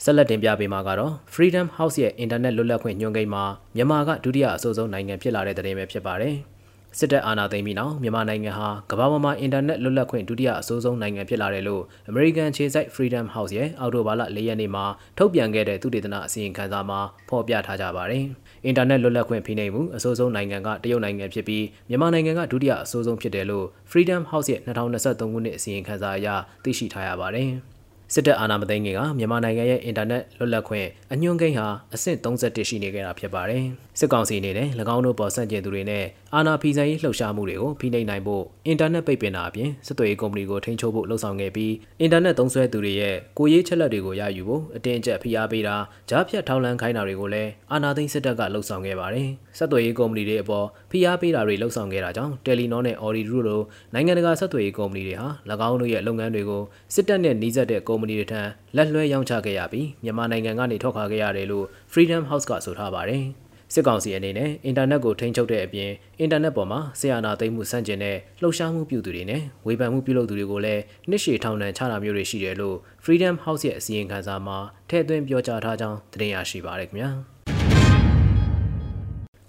[0.03, 3.43] ဆက်လက်တင်ပြပေးမှာကတော့ Freedom House ရဲ့အင်တာနက်လွတ်လပ်ခွင့်ညွှန်ကိန်းမှာ
[3.75, 6.35] မြန်မာကဒုတိယအဆိုးဆုံးနိုင်ငံဖြစ်လာတဲ့တဲ့ရင်ပဲဖြစ်ပါတယ်။
[6.97, 14.85] စစ်တပ်အာဏာသိမ်းပြီးနောက်မြန်မာနိုင်ငံဟာကမ္ဘာပေါ်မှာအင်တာနက်လွတ်လပ်ခွင့်ဒုတိယအဆိုးဆုံးနိုင်ငံဖြစ်လာတယ်လို့ American ခြေစိုက် Freedom House ရဲ့အော်တိုဘာလ၄ရက်နေ့မှာ
[15.17, 18.23] ထုတ်ပြန်ခဲ့တဲ့သုတေသနအစီရင်ခံစာမှာဖော်ပြထားကြပါတယ်။
[18.65, 26.27] အင်တာနက်လွတ်လပ်ခွင့်ဖိနှိပ်မှုအဆိုးဆုံးနိုင်ငံကတရုတ်နိုင်ငံဖြစ်ပြီးမြန်မာနိုင်ငံကဒုတိယအဆိုးဆုံးဖြစ်တယ်လို့ Freedom House ရဲ့2023ခုနှစ်အစီရင်ခံစာအရ
[26.63, 27.51] သိရှိထားရပါတယ်။
[28.13, 33.63] စစ်တပ်အာဏာမသိမ်းခင်ကမြန်မာနိုင်ငံရဲ့အင်တာနက်လွတ်လပ်ခွင့်အညွှန်းကိန်းဟာအဆင့်31ရှိနေခဲ့တာဖြစ်ပါတယ်။
[33.99, 36.05] စစ်ကောင်စီအနေနဲ့၎င်းတို့ပေါ်ဆန့်ကျင်သူတွေနဲ့
[36.35, 45.75] အာဏာဖီဆိုင်ရေးလှုပ်ရှားမှုတွေကိုဖိနှိပ်နိုင်ဖို့အင်တာနက်ပိတ်ပင်တာအပြင်စစ်သွေးကုမ္ပဏီကိုထိန်းချုပ်ဖို့လှုံ့ဆော်ခဲ့ပြီးအင်တာနက်သုံးစွဲသူတွေရဲ့ကိုရေးချက်လက်တွေကိုရယူဖို့အတင်းအကျပ်ဖိအားပေးတာ
[46.09, 53.61] ကြားဖြတ်ထောက်လှမ်းခိုင်းတာတွေကိုလည်းအာဏာသိမ်းစစ်တပ်ကလှုံ့ဆော်ခဲ့ပါတယ်။စစ်သွေးကုမ္ပဏီတွေအပေါ်ဖိအားပေးတာတွေလှုံ့ဆော်ခဲ့တာကြောင့်တယ်လီနောနဲ့အော်ရီဒူလို
[53.93, 55.27] နိုင်ငံတကာစစ်သွေးကုမ္ပဏီတွေဟာ၎
[55.69, 56.63] င်းတို့ရဲ့လုပ်ငန်းတွေကို
[56.95, 58.41] စစ်တပ်နဲ့နှီးစပ်တဲ့ကုမ္ပဏီတွေထံ
[58.75, 63.25] လက်လွှဲရောင်းချခဲ့ရပြီးမြန်မာနိုင်ငံကနေထွက်ခွာခဲ့ရတယ်လို့ Freedom House ကဆိုထားပါတယ်။
[63.73, 74.57] စစ်ကောင်စီအနေနဲ့အင်တာနက်ကိုထိန်းချုပ်တဲ့အပြင်အင်တာနက်ပေါ်မှာဆရာနာသိမ်းမှုစန့်ကျင်တဲ့လှုပ်ရှားမှုပြုသူတွေနဲ့ဝေဖန်မှုပြုလုပ်သူတွေကိုလည်းနှစ်ရှည်ထောင်ဒဏ်ချတာမျိုးတွေရှိတယ်လို့ Freedom House ရဲ့အစီရင်ခံစာမှာ
[74.89, 77.09] ထည့်သွင်းပြောကြားထားကြောင်းသတင်းရရှိပါရခင်ဗျာ။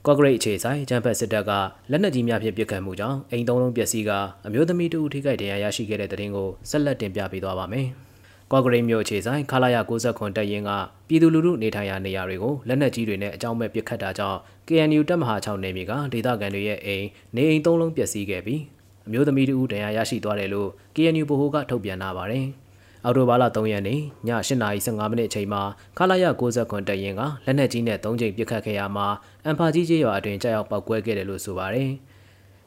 [0.06, 1.50] ကော့ဂရိတ်အခြေဆိုင်ဂျမ်ဖက်စစ်တပ်က
[1.90, 4.10] လက်နက်ကြီးများဖြင့်ပစ်ခတ်မှုကြောင့်အိမ်သုံးလုံးပျက်စီးက
[4.46, 7.88] အမျိုးသမီးတူထိခိုက်ဒဏ်ရာရရှိခဲ့တဲ့တဲ့တင်ကိုဆက်လက်တင်ပြပေးသွားပါမယ်။
[8.52, 9.76] ကော့ဂရိတ်မြို့အခြေဆိုင်ခလာရ
[10.06, 10.70] 69တပ်ရင်းက
[11.08, 14.38] ပြည်သူလူထုနေထိုင်ရာနေရာတွေကိုလက်နက်ကြီးတွေနဲ့အကြောင်းမဲ့ပစ်ခတ်တာကြောင့်
[14.68, 18.60] KNU တပ်မဟာ6နယ်မြေကဒေသခံတွေရဲ့အိမ်နေအိမ်သုံးလုံးပျက်စီးခဲ့ပြီး
[19.06, 22.46] အမျိုးသမီးတူတရားရရှိသွားတယ်လို့ KNU ဗဟိုကထုတ်ပြန်လာပါတယ်။
[23.04, 25.62] အော်တိုဘာလ3ရက်နေ့ည8:15မိနစ်အချိန်မှာ
[25.98, 29.06] ခလာရ69တပ်ရင်းကလက်နက်ကြီးနဲ့3ကြိမ်ပစ်ခတ်ခဲ့ရမှာ
[29.44, 31.90] အန်ဖာကြီးကျေးရွာအတွင်ကြောက်ပောက်ကွဲခဲ့တယ်လို့ဆိုပါတယ်။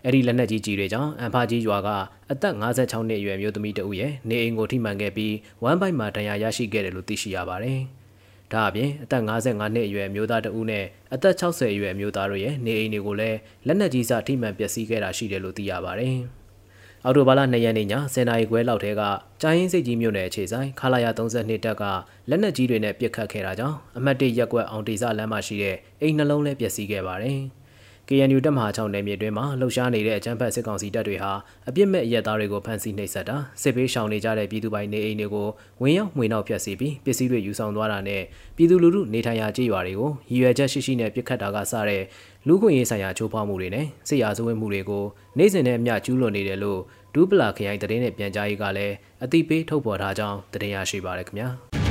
[0.06, 1.90] အဲ့ဒီလက်နက်ကြီးကြီးတွေကြောင့်အန်ဖာကြီးရွာက
[2.32, 5.34] အသက်56နှစ်အရွယ်မျိုးသမီးတဦးရဲ့နေအိမ်ကိုထိမှန်ခဲ့ပြီး
[5.64, 7.80] ဝမ်းပိုက်မှာဒဏ်ရာရရှိခဲ့တယ်လို့သိရှိရပါတယ်။
[8.52, 16.16] ဒါအပြင်အသက်55နှစ်အရွယ်မျိုးသားတဦးနဲ့အသက်60အရွယ်မျိုးသားတို့ရဲ့နေအိမ်တွေကိုလည်းလက်နက်ကြီးစထိမှန်ပျက်စီးခဲ့တာရှိတယ်လို့သိရပါတယ်။
[17.06, 19.02] အော်တိုဘာလ2ရက်နေ့ည10နာရီခွဲလောက်ထဲက
[19.42, 21.84] ကြာရင်စိတ်ကြီးမြို့နယ်အခြေဆိုင်ခလာရ32တက်က
[22.30, 27.40] လက်နက်ကြီးတွေနဲ့ပစ်ခတ်ခဲ့တာကြောင့်အမတ်1ရက်ကွက်အောင်တေစာလမ်းမှာရှိတဲ့အိမ်နှလုံးလည်းပျက်စီးခဲ့ပါတယ်။
[28.10, 31.32] KNU တပ်မဟာ6နယ်မြေတွင်မှလှုပ်ရှားနေတဲ့အကြမ်းဖက်စစ်ကောင်စီတပ်တွေဟာ
[31.70, 35.48] အပြစ်မဲ့အရက်သားတွေကိုဖမ်းဆီးနှိပ်စက်တာစစ်ပေးရှောင်နေကြတဲ့ပြည်သူပိုင်နေအိမ်တွေကို
[35.82, 38.22] ဝင်ရောက်မှွေနှောက်ဖျက်ဆီးပြီးပစ္စည်းတွေယူဆောင်သွားတာနဲ့
[38.56, 42.04] ပြည်သူလူထုနေထိုင်ရာကြေးရွာတွေကိုရည်ရွယ်ချက်ရှိရှိနဲ့ပြစ်ခတ်တာကစတဲ့
[42.48, 45.04] လူခွင့်ရေးဆိုင်ရာချိုးဖောက်မှုတွေနဲ့စစ်ရာဇဝတ်မှုတွေကို
[45.38, 46.80] နေ့စဉ်နဲ့အမျှကျူးလွန်နေတယ်လို့
[47.14, 51.50] ဒူးပလာခရိုင်တရင်နဲ့ပြန်ကြားရေးကလည်းအတိပေးထုတ်ဖော်ထားကြောင်းတင်ရရှိပါရခင်ဗျာ။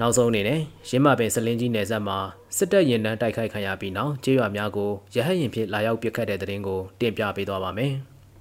[0.00, 2.18] နောက်ဆုံးအနေနဲ့ရင်းမပင်စလင်းကြီးနယ်စပ်မှာ
[2.56, 7.92] စစ်တပ်ရင်တန်းတိုက်ခိုက်ခံရပြီးနောက်ကျေးရွာများကိုရဟတ်ရင်ဖြင့်လာရောက်ပစ်ခတ်တဲ့တဲ့ရင်ကိုတင်ပြပေးသွားပါမယ်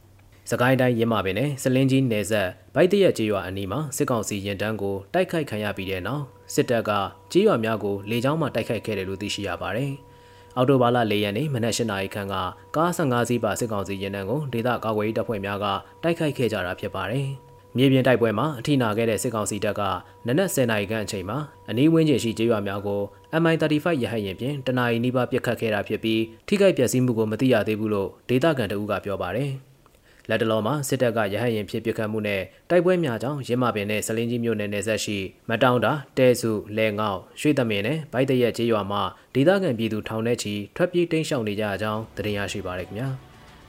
[0.50, 6.92] ။စကိုင်းတိုင်းရင်းမပင်နဲ့စလင်းကြီးနယ်စပ်ဗိုက်တရက်ကျေးရွာအနီးမှာစစ်ကောင်စီရင်တန်းကိုတိုက်ခိုက်ခံရပြီးတဲ့နောက်စစ်တပ်က
[7.32, 9.92] ကျေးရွာများကိုလေကြောင်းမှတိုက်ခိုက်ခဲ့တယ်လို့သိရှိရပါတယ်။
[10.56, 12.36] အော်တိုဘာလ၄ရက်နေ့မနက်၈နာရီခန့်က
[12.76, 15.66] ကား15စီးပါစစ်ကောင်စီရင်တန်းကိုဒေသကာကွယ်ရေးတပ်ဖွဲ့များက
[16.04, 17.28] တိုက်ခိုက်ခဲ့ကြတာဖြစ်ပါတယ်။
[17.78, 19.82] မြေပြင်တိုက်ပွဲမှာအထိနာခဲ့တဲ့စစ်ကောင်စီတပ်က
[20.28, 21.38] နနက်10နာရီခန့်အချိန်မှာ
[21.70, 23.02] အနီးဝန်းကျင်ရှိကျေးရွာများကို
[23.42, 29.52] MI35 ရဟတ်ယာဉ်ဖြင့်တနအီနီးပါးပစ်ခတ်ခဲ့တာဖြစ်ပြီးထိခိုက်ပျက်စီးမှုကိုမသိရသေးဘူးလို့ဒေသခံတအူးကပြောပါတယ်။
[30.30, 35.18] လက်တလုံးမှာစစ်တပ်ကရဟတ်ယာဉ်ဖြင့်ပစ်ခတ်မှုနဲ့တိုက်ပွဲများကြောင့်ရင်းမာပင်နဲ့စလင်းကြီးမြို့နယ်နယ်ဆက်ရှိ
[35.50, 39.02] မတောင်းတာတဲစုလဲငေါရွှေသမင်နဲ့ဗိုက်တရက်ကျေးရွာမှာ
[39.36, 43.10] ဒေသခံပြည်သူထောင်ထဲချီထွက်ပြေးတိမ်းရှောင်နေကြအကြောင်းသတင်းရရှိပါရခင်ဗျာ။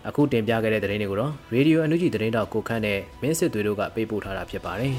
[0.09, 4.95] အခုတင်ပြခဲ့တဲ့သတင်းတွေကိုတော့ရေဒီယိုအန်ယူဂျီသတင်းတောက်ကိုခန့်နဲ့မင်းစစ်သွေးတို့ကပေးပို့ထားတာဖြစ်ပါတယ်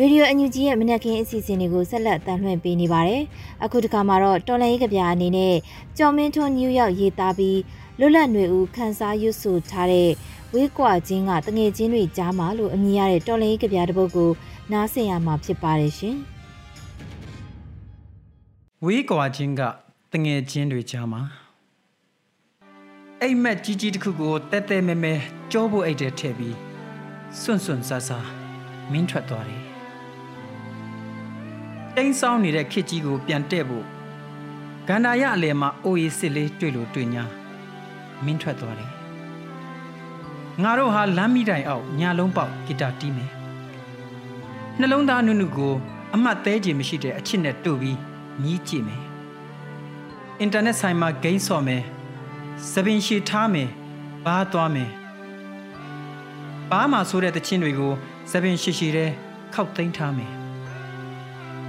[0.00, 3.22] ရေဒီယိုအန်ယူဂျီရဲ့မနက်ခင်းအစီအစဉ်တွေကိုဆက်လက်တင်ပြပေးနေပါတယ်။
[3.64, 5.54] အခုတခါမှာတော့တော်လိုင်းရေးကဗျာအနေနဲ့
[5.98, 7.60] ကျော်မင်းထွန်းနယူးယောက်ရေးသားပြီး
[7.98, 10.10] လွတ်လပ်ຫນွေဦးခန်းစားရွတ်ဆိုထားတဲ့
[10.52, 14.30] ဝေးကွာချင်းကတငယ်ချင်းတွေကြားမှာလို့အမည်ရတဲ့တော်လိုင်းရေးကဗျာတစ်ပုဒ်ကို
[14.72, 16.16] နားဆင်ရမှာဖြစ်ပါတယ်ရှင်။
[18.84, 19.62] ဝေးကွာချင်းက
[20.12, 21.20] တငယ်ချင်းတွေကြားမှာ
[23.22, 25.14] အိမ်မက်ကြီးကြီးတစ်ခုကိုတဲတဲမဲမဲ
[25.52, 26.56] ကြောဖို့အိတ်တဲ့ထည့်ပြီး
[27.40, 28.18] စွန့်စွန့်ဆာဆာ
[28.92, 29.62] မင်းထွက်သွားတယ်။
[31.94, 33.86] တိန်းဆောင်းနေတဲ့ခစ်ကြီးကိုပြန်တဲ့ဖို့
[34.88, 37.24] ဂန္ဓာရအလယ်မှာအိုးရီစစ်လေးတွေ့လို့တွေ့ညာ
[38.24, 38.90] မင်းထွက်သွားတယ်။
[40.62, 43.35] ငါတို့ဟာလမ်းမိတိုင်အောက်ညာလုံးပေါက်ဂီတာတီးမယ်
[44.80, 45.74] နှလုံးသားနုနုကို
[46.14, 47.98] အမှတ်သေးခြင်းမရှိတဲ့အချစ်နဲ့တို့ပြီး
[48.42, 49.02] မြည်ကြည့်မယ်
[50.40, 51.82] အင်တာနက်ဆိုင်မှာဂိမ်းဆော့မယ်
[52.70, 53.68] စပင်ရှည်ထားမယ်
[54.24, 54.90] ဘာသွားမယ်
[56.70, 57.92] ဘာမှဆိုတဲ့တခြင်းတွေကို
[58.30, 59.10] သပင်ရှိရှိတဲ့
[59.54, 60.32] ခောက်သိမ်းထားမယ်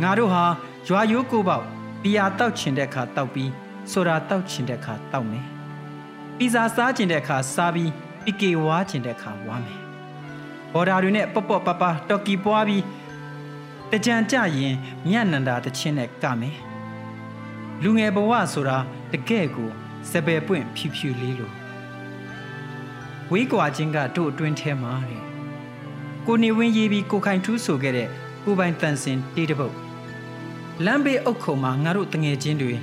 [0.01, 0.43] ငါတို့ဟာ
[0.87, 1.63] ရွာရိုးကိုပေါက်
[2.01, 3.51] ဘီယာတောက်ချင်တဲ့အခါတောက်ပြီး
[3.91, 5.45] ဆိုတာတောက်ချင်တဲ့အခါတောက်မယ်
[6.37, 7.91] ပီဇာစားချင်တဲ့အခါစားပြီး
[8.23, 9.86] ပီကေဝါချင်တဲ့အခါဝါမယ်
[10.73, 12.83] ဘော်ဒါတွေနဲ့ပေါ့ပေါ့ပပတော်ကီပွားပြီး
[13.91, 14.75] တကြံကြရင်
[15.07, 16.57] မြတ်နန္ဒာတခြင်းနဲ့ကမယ်
[17.83, 18.77] လူငယ်ဘဝဆိုတာ
[19.11, 19.69] တကယ့်ကို
[20.11, 21.53] စပယ်ပွင့်ဖြူဖြူလေးလို့
[23.31, 25.23] ဝေးကွာခြင်းကတို့အတွင်းထဲမှာတဲ့
[26.25, 28.09] ကိုနေဝင်းရေးပြီးကိုခိုင်ထူးဆိုခဲ့တဲ့
[28.43, 29.75] ကိုပိုင်တန်စင်တေးတပုတ်
[30.85, 32.73] လမ်းဘေးအုပ်ခုံမှာငါတို့တငယ်ချင်းတွေ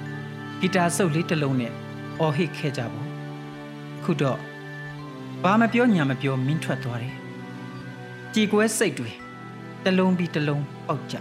[0.61, 1.73] ဂီတာဆုပ်လေးတစ်လုံးနဲ့
[2.21, 3.03] အော်ဟစ်ခဲ့ကြပါ
[4.05, 4.39] ခုတော့
[5.43, 7.24] ဘာမပြောညာမပြောမင်းထွက်သွားတယ်
[8.35, 9.11] ကြည်ကွဲစိတ်တွေ
[9.85, 11.17] တလုံးပြီးတလုံးပေါက်ကြ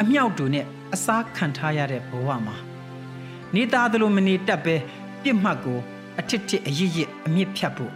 [0.00, 2.56] အမြောက်တူနဲ့အစားခံထားရတဲ့ဘဝမှာ
[3.54, 4.76] နေသားသလိုမနေတတ်ပဲ
[5.22, 5.78] ပြစ်မှတ်ကို
[6.18, 7.92] အထစ်ထစ်အရစ်ရစ်အမြင့်ဖြတ်ဖို့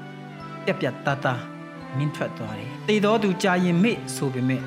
[0.65, 1.43] ပြက်ပြက်သားသား
[1.97, 4.63] မင်းထွက်သွားတယ်တေတော်သူကြာရင်မေ့ဆိုပေမဲ့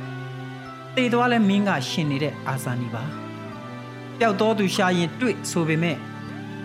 [0.95, 3.03] တေသွားလဲမင်းကရှင်နေတဲ့အာဇာနီပါ
[4.19, 5.97] ပျောက်တော်သူရှာရင်တွေ့ဆိုပေမဲ့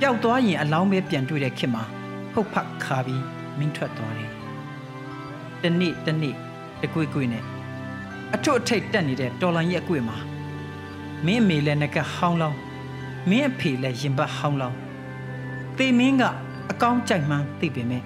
[0.00, 1.84] ပျောက်သွားရင်အလောင်းပဲပြန်တွေ့တဲ့ခေတ်မှာ
[2.32, 3.24] ဟုတ်ဖတ်ခါပြီး
[3.58, 4.30] မင်းထွက်သွားတယ်
[5.62, 6.45] တနေ့တနေ့
[6.82, 7.44] တကွေ့ကွေ့နဲ့
[8.34, 10.16] အထွတ်အထိပ်တက်နေတဲ့တော်လန်ရဲ့အကွေ့မှာ
[11.24, 12.58] မင်းအမေလည်းငကဟောင်းလောင်း
[13.30, 14.76] မင်းအဖေလည်းရင်ပတ်ဟောင်းလောင်း
[15.78, 16.22] တေမင်းက
[16.70, 18.02] အကောင်းကြိုက်မှန်းသိပေမဲ့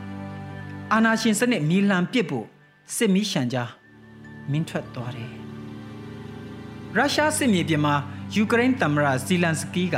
[0.93, 2.47] အာနာရှင်စနစ်မီလံပစ်ဖို့
[2.97, 3.71] စစ်မီးရှံကြား
[4.51, 5.33] မင်းထွက်သွားတယ်
[6.97, 7.95] ရုရှားစစ်မြေပြင်မှာ
[8.35, 9.97] ယူကရိန်းသမ္မတဇီလန်စကီးက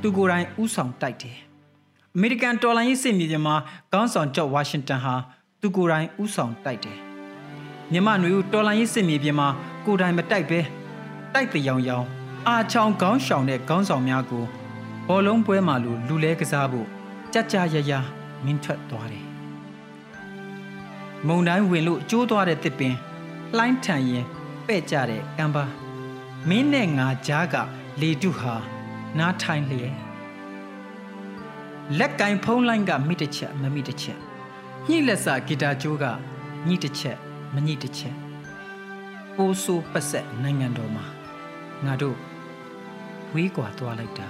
[0.00, 1.38] သူကိုယ်တိုင်ဥဆောင်တိုက်တယ်
[2.14, 3.54] အမေရိကန်တော်လှန်ရေးစစ်မြေပြင်မှာ
[3.92, 5.14] ခေါင်းဆောင်ဂျော့ဝါရှင်တန်ဟာ
[5.60, 7.05] သူကိုယ်တိုင်ဥဆောင်တိုက်တယ်
[7.92, 9.48] မြန်မာနွေဦးတော်လှန်ရေးစစ်မြေပြင်မှာ
[9.84, 10.60] ကိုယ်တိုင်မတိုက်ပဲ
[11.34, 12.06] တိုက်တရောင်ရောင်
[12.48, 14.44] အာချောင်ခေါင်းရှောင်တဲ့ခေါင်းဆောင်များကို
[15.08, 16.86] ဘောလုံးပွဲမှာလူလူလဲကစားဖို့
[17.32, 17.92] ကြကြရရ
[18.44, 19.26] မင်းထွက်သွားတယ်
[21.26, 22.94] မုံတိုင်းဝင်လို့ကျိုးသွားတဲ့တစ်ပင်
[23.56, 24.24] လှိုင်းထန်ရင်
[24.66, 25.64] ပဲ့ကြတဲ့ကံပါ
[26.48, 27.56] မင်းနဲ့ငါကြားက
[28.00, 28.54] လေတုဟာ
[29.18, 29.94] နားထိုင်လျက်
[31.98, 34.18] လက်ကင်ဖုံးလိုင်းကမိတစ်ချက်မမိတစ်ချက်
[34.88, 36.04] ညှိလက်စာဂီတာကျိုးက
[36.66, 37.18] ညှိတစ်ချက်
[37.56, 38.16] မညှိတစ်ချက်
[39.36, 41.06] ပိုးဆိုးပတ်ဆက်နိုင်ငံတော်မှာ
[41.84, 42.18] ငါတို့
[43.34, 44.28] ဝေးကွာသွားလိုက်တာ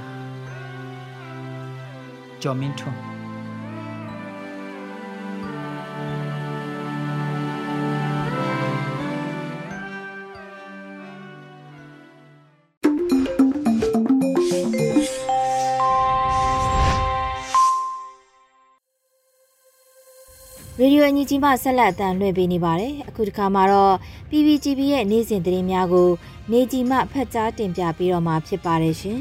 [2.43, 3.16] ကျော်မင်းထွန်း
[21.29, 23.95] ကြီးမှဆက်လက်အသံလွှင့်ပေးနေပါတယ်။အခုတစ်ခါမှာတော့
[24.31, 26.11] PPTV ရဲ့နေ့စဉ်သတင်းများကို
[26.53, 29.21] နေကြီးမှဖတ်ကြားတင်ပြပေးတော့မှာဖြစ်ပါတယ်ရှင်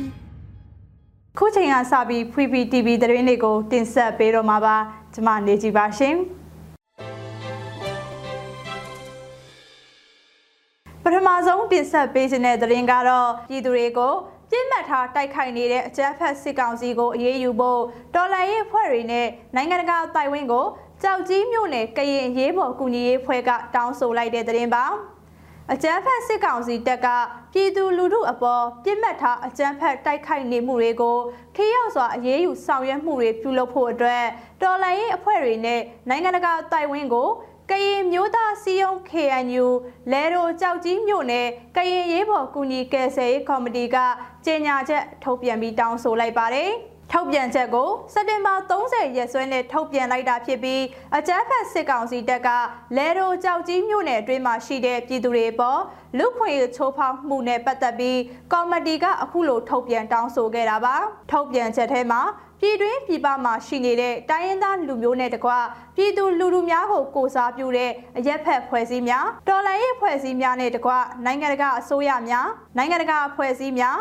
[1.38, 4.76] ။ခုချိန်ကစပြီး PPTV သတင်းတွေကိုတင်ဆက်ပေးတော့မှာပါ။
[5.14, 6.16] ကျွန်မနေကြီးပါရှင်။
[11.04, 14.14] ပထမဆုံးတင်ဆက်ပေးခြင်းတဲ့သတင်းကတော့ပြည်သူတွေကို
[14.52, 17.82] ပြစ်မှတ်ထားတိုက်ခိုက်နေတဲ့အကြမ်းဖက်စစ်ကောင်စီကိုအရေးယူဖို့
[18.16, 20.66] တော်လှန်ရေးအဖွဲ့တွေနဲ့နိုင်ငံတကာတိုင်ဝင်းကို
[21.04, 24.86] ကြောက်ကြီးမြို့နယ်ကရင်ရေးပေါ်ကူညီရေးဖွဲ့ကတောင်းဆိုလိုက်တဲ့သတင်းပါ
[25.74, 27.08] အကြမ်းဖက်စစ်ကောင်စီတပ်က
[27.54, 31.18] ပြည်သူလူထုအပေါ်ပြစ်မှတ်ထားအကြမ်းဖက်တိုက်ခိုက်နေမှုတွေကို
[31.56, 34.24] ထိရောက်စွာအရေးယူဆောင်ရွက်မှုတွေပြုလုပ်ဖို့အတွက်
[34.62, 37.30] တော်လှန်ရေးအဖွဲ့တွေနဲ့နိုင်ငံတကာတိုင်ဝင်းကို
[37.72, 39.68] ကရင်မျိုးသားစီယုံ KNU
[40.12, 43.98] လဲရိုကြောက်ကြီးမြို့နယ်ကရင်ရေးပေါ်ကူညီကယ်ဆယ်ရေးကော်မတီက
[44.46, 46.72] ကြေညာချက်ထုတ်ပြန်ပြီးတောင်းဆိုလိုက်ပါတယ်။
[47.12, 50.82] ထုတ်ပြန်ချက်ကိုစက်တင်ဘာ30ရက်စွဲနဲ့ထုတ်ပြန်လိုက်တာဖြစ်ပြီး
[51.18, 52.50] အကြမ်းဖက်စစ်ကောင်စီတပ်က
[52.98, 55.82] လဲရိုကြောက်ကြီးမြို့နယ်အတွင်းမှာရှိတဲ့ပြည်သူတွေပေါ်
[56.18, 58.20] လူခွေချိုးဖောက်မှုနဲ့ပတ်သက်ပြီး
[58.54, 60.96] ကော်မတီကအခုလိုထုတ်ပြန်တောင်းဆိုခဲ့တာပါ
[61.32, 62.22] ထုတ်ပြန်ချက်ထဲမှာ
[62.62, 65.52] ပြည်တွင်းပြည်ပမှာရှိနေတဲ့တိုင်းရင်းသားလူမျိုးနဲ့တကွ
[65.96, 70.92] ပြည်သူလူထုများကိုကိုစားပြုတဲ့အရက်ဖက်ဖွဲ့စည်းများတော်လှန်ရေးဖွဲ့စည်းများနဲ့တကွ
[71.26, 73.98] နိုင်ငံတကာအစိုးရများနိုင်ငံတကာအဖွဲ့အစည်းများ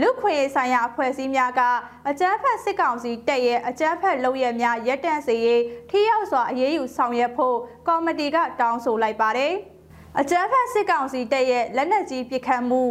[0.00, 1.60] လူခွေဆိုင်ရာအဖွဲ့အစည်းများက
[2.08, 7.56] အကြမ်းဖက်စစ်ကောင်စီတပ်ရဲ့အကြမ်းဖက်လုပ်ရများရပ်တန့်စေရေးထိရောက်စွာအရေးယူဆောင်ရွက်ဖို့
[7.88, 9.52] ကော်မတီကတောင်းဆိုလိုက်ပါတယ်။
[10.20, 12.82] အကြမ်းဖက်စစ်ကောင်စီတပ်ရဲ့လက်နက်ကြီးပစ်ခတ်မှု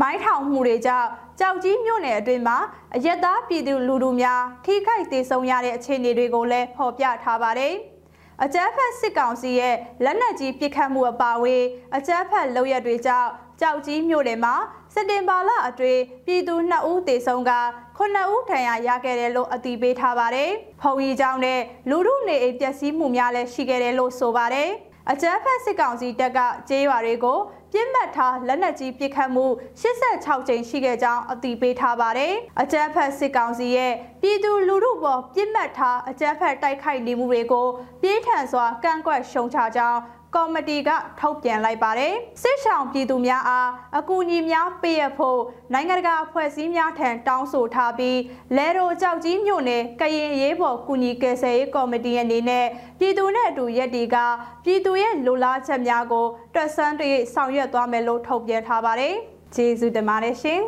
[0.00, 1.08] မိုင်းထောင်မှုတွေကြောင့်
[1.40, 2.58] ကြောက်ကြီးမြို့နယ်အတွင်းမှာ
[2.94, 7.74] အရက်သားပြည်သူလူထုများထိခိုက်ဒေဆုံးရတဲ့အခြေအနေတွေကိုလည်းဖော်ပြထားပါတယ်။
[8.44, 11.64] အကြမ်းဖက်စစ်ကောင်စီရဲ့လက်နက်ကြီးပစ်ခတ်မှုအပါအဝင်
[11.96, 14.54] အကြမ်းဖက်လုပ်ရက်တွေကြောင့်ကြောက်ကြီးမြို့နယ်မှာ
[14.94, 17.52] စက်တင်ဘာလအတွင်းပြည်သူ2ဦးသေဆုံးက
[17.98, 20.50] 9ဦးထဏ်ရာရခဲ့တယ်လို့အတည်ပြုထားပါတယ်။
[20.80, 24.70] ဖုံရီကျောင်းနဲ့လူမှုနေအိမ်ပျက်စီးမှုများလည်းရှိခဲ့တယ်လို့ဆိုပါတယ်။
[25.10, 27.38] အကြမ်းဖက်စစ်ကောင်စီတပ်ကကျေးရွာတွေကို
[27.72, 29.46] ပြစ်မှတ်ထားလက်နက်ကြီးပစ်ခတ်မှု
[29.80, 37.66] 86ကြိမ်ရှိခဲ့ကြောင်းအသိပေးထားပါတယ်။အကြမ်းဖက်စစ်ကောင်စီရဲ့ပြည်သူလူထုပေါ်ပြစ်မှတ်ထားအကြမ်းဖက်တိုက်ခိုက်နေမှုတွေကို
[38.02, 40.00] ပြင်းထန်စွာကန့်ကွက်ရှုံချကြောင်း
[40.36, 40.90] ကော်မတီက
[41.20, 45.40] ထုတ်ပြန်လိုက်ပါတယ်စစ်ဆောင်ပြည်သူများအားအကူအညီများပေးရဖို့
[45.72, 48.18] နိုင်ငံတကာအဖွဲ့အစည်းများထံတောင်းဆိုထားပြီး
[48.56, 52.66] လဲရိုကြောက်ကြီးမြို့နယ်ကရင်ရေးပေါ်ကူညီကယ်ဆယ်ရေးကော်မတီအနေနဲ့
[52.98, 54.16] ပြည်သူနဲ့အတူရက်တီက
[54.64, 59.14] ပြည်သူရဲ့လိုလားချက်များကိုတွက်ဆန်းတရဆောင်ရွက်သွားမယ်လို့ထုတ်ပြန်ထားပါတယ်
[59.54, 60.62] ကျေးဇူးတင်ပါတယ်ရှင်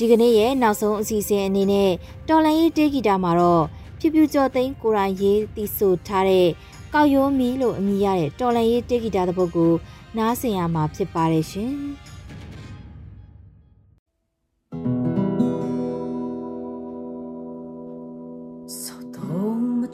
[0.00, 1.90] ဒီကနေ့ရဲ့နောက်ဆုံးအစီအစဉ်အနေနဲ့
[2.28, 3.64] တော်လန်ရေးတေးဂီတာမှာတော့
[3.98, 6.48] ဖြူဖြူကျော်သိန်းကိုရိုင်းရေးတီဆိုထားတဲ့
[6.94, 9.72] ကောက်ရိုးမီလို့အမည်ရတဲ့တော်လန်ရေးတေးဂီတာတစ်ပုဒ်ကို
[10.16, 11.74] နားဆင်ရမှာဖြစ်ပါတယ်ရှင်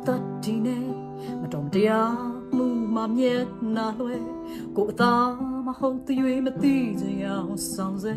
[0.06, 0.86] တတ်ဒီနဲ့
[1.40, 2.16] မတော်တရား
[2.56, 3.36] မှုမမြဲ
[3.76, 4.24] နာလွယ်
[4.76, 5.14] ကိုအသာ
[5.66, 8.14] မဟုတ်သွေးမသိကြအောင်ဆောင်စေ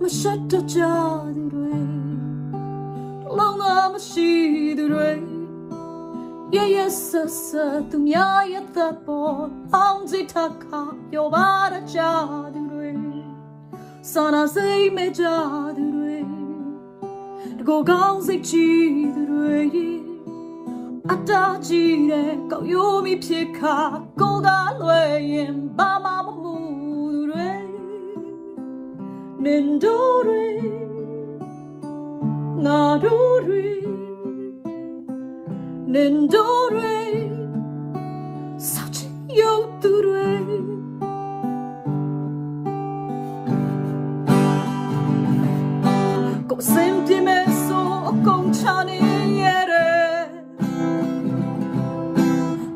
[0.00, 0.78] မရှတ်တကြ
[1.36, 1.78] သူတွေ
[3.36, 4.30] လောငါမရှိ
[4.78, 5.39] သူတွေ
[6.56, 7.10] ရရဆ
[7.44, 7.48] ဆ
[7.90, 9.42] သူများရဲ့သက်ပေါ်
[9.74, 10.34] အောင်စီထ
[10.64, 11.98] ခါပြောပါရကြ
[12.54, 12.90] သူတွေ
[14.10, 15.24] စာနာစိတ်မဲ့ကြ
[15.76, 16.16] သူတွေ
[17.58, 18.68] တကောကောင်းစိတ်ချီ
[19.16, 19.60] သူတွေ
[21.12, 23.76] အတားကြီးတဲ့ကောက်ရိုးမိဖြစ်ခါ
[24.20, 24.48] ကိုက
[24.82, 26.54] လွယ်ရင်ဘာမှမမှု
[27.14, 27.50] သူတွေ
[29.44, 30.46] နင်တို့တွေ
[32.64, 33.64] ငါတို့တွေ
[35.94, 37.00] နင်တို့တွေ
[38.70, 38.98] စောချ
[39.40, 40.30] ရုပ်သူတွေ
[46.50, 48.98] ကိုစင်ပြမဲဆိုအကုန်ချနေ
[49.42, 50.18] ရတဲ့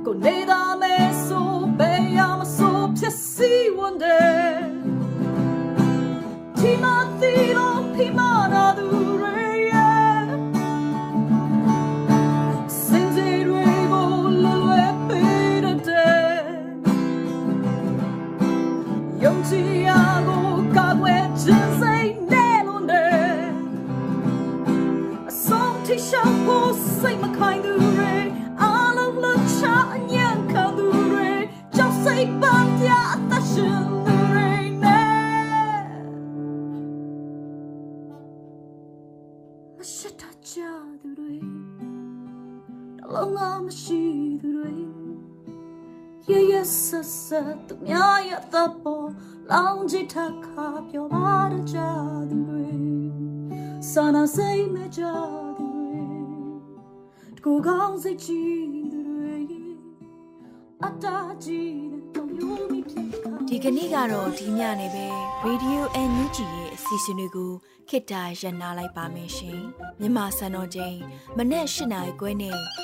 [0.04, 0.96] ကိုနေတာမဲ
[1.26, 4.64] ဆိုဘယ်ရမဆိုဖြစ်စီဝန်တဲ့
[47.34, 49.02] ဒီမသီလို့ဖိမနာသူသူများရဲ့သဘော
[49.50, 51.34] လောင်ကြည့်ထခါပြောပါ
[51.70, 51.76] ကြ
[52.30, 52.70] သူတွေ
[53.90, 55.02] စာနာစိတ်မကြ
[55.56, 56.02] သူတွေ
[57.36, 58.42] တကူကောင်းစိတ်ချီ
[58.92, 59.38] သူတွေ
[60.84, 65.06] အတားကြီးတဲ့ကောင်းရိုးမိဖြစ်ခါဒီကနေ့ကတော့ဒီညနေပဲ
[65.46, 67.52] Radio NUG ရဲ့အစီအစဉ်လေးကို
[67.88, 69.60] ခေတ္တရနာလိုက်ပါမယ်ရှင်
[70.00, 70.98] မြန်မာစံတော်ချိန်
[71.36, 72.83] မနေ့၈နိုင်ခွဲနဲ့ည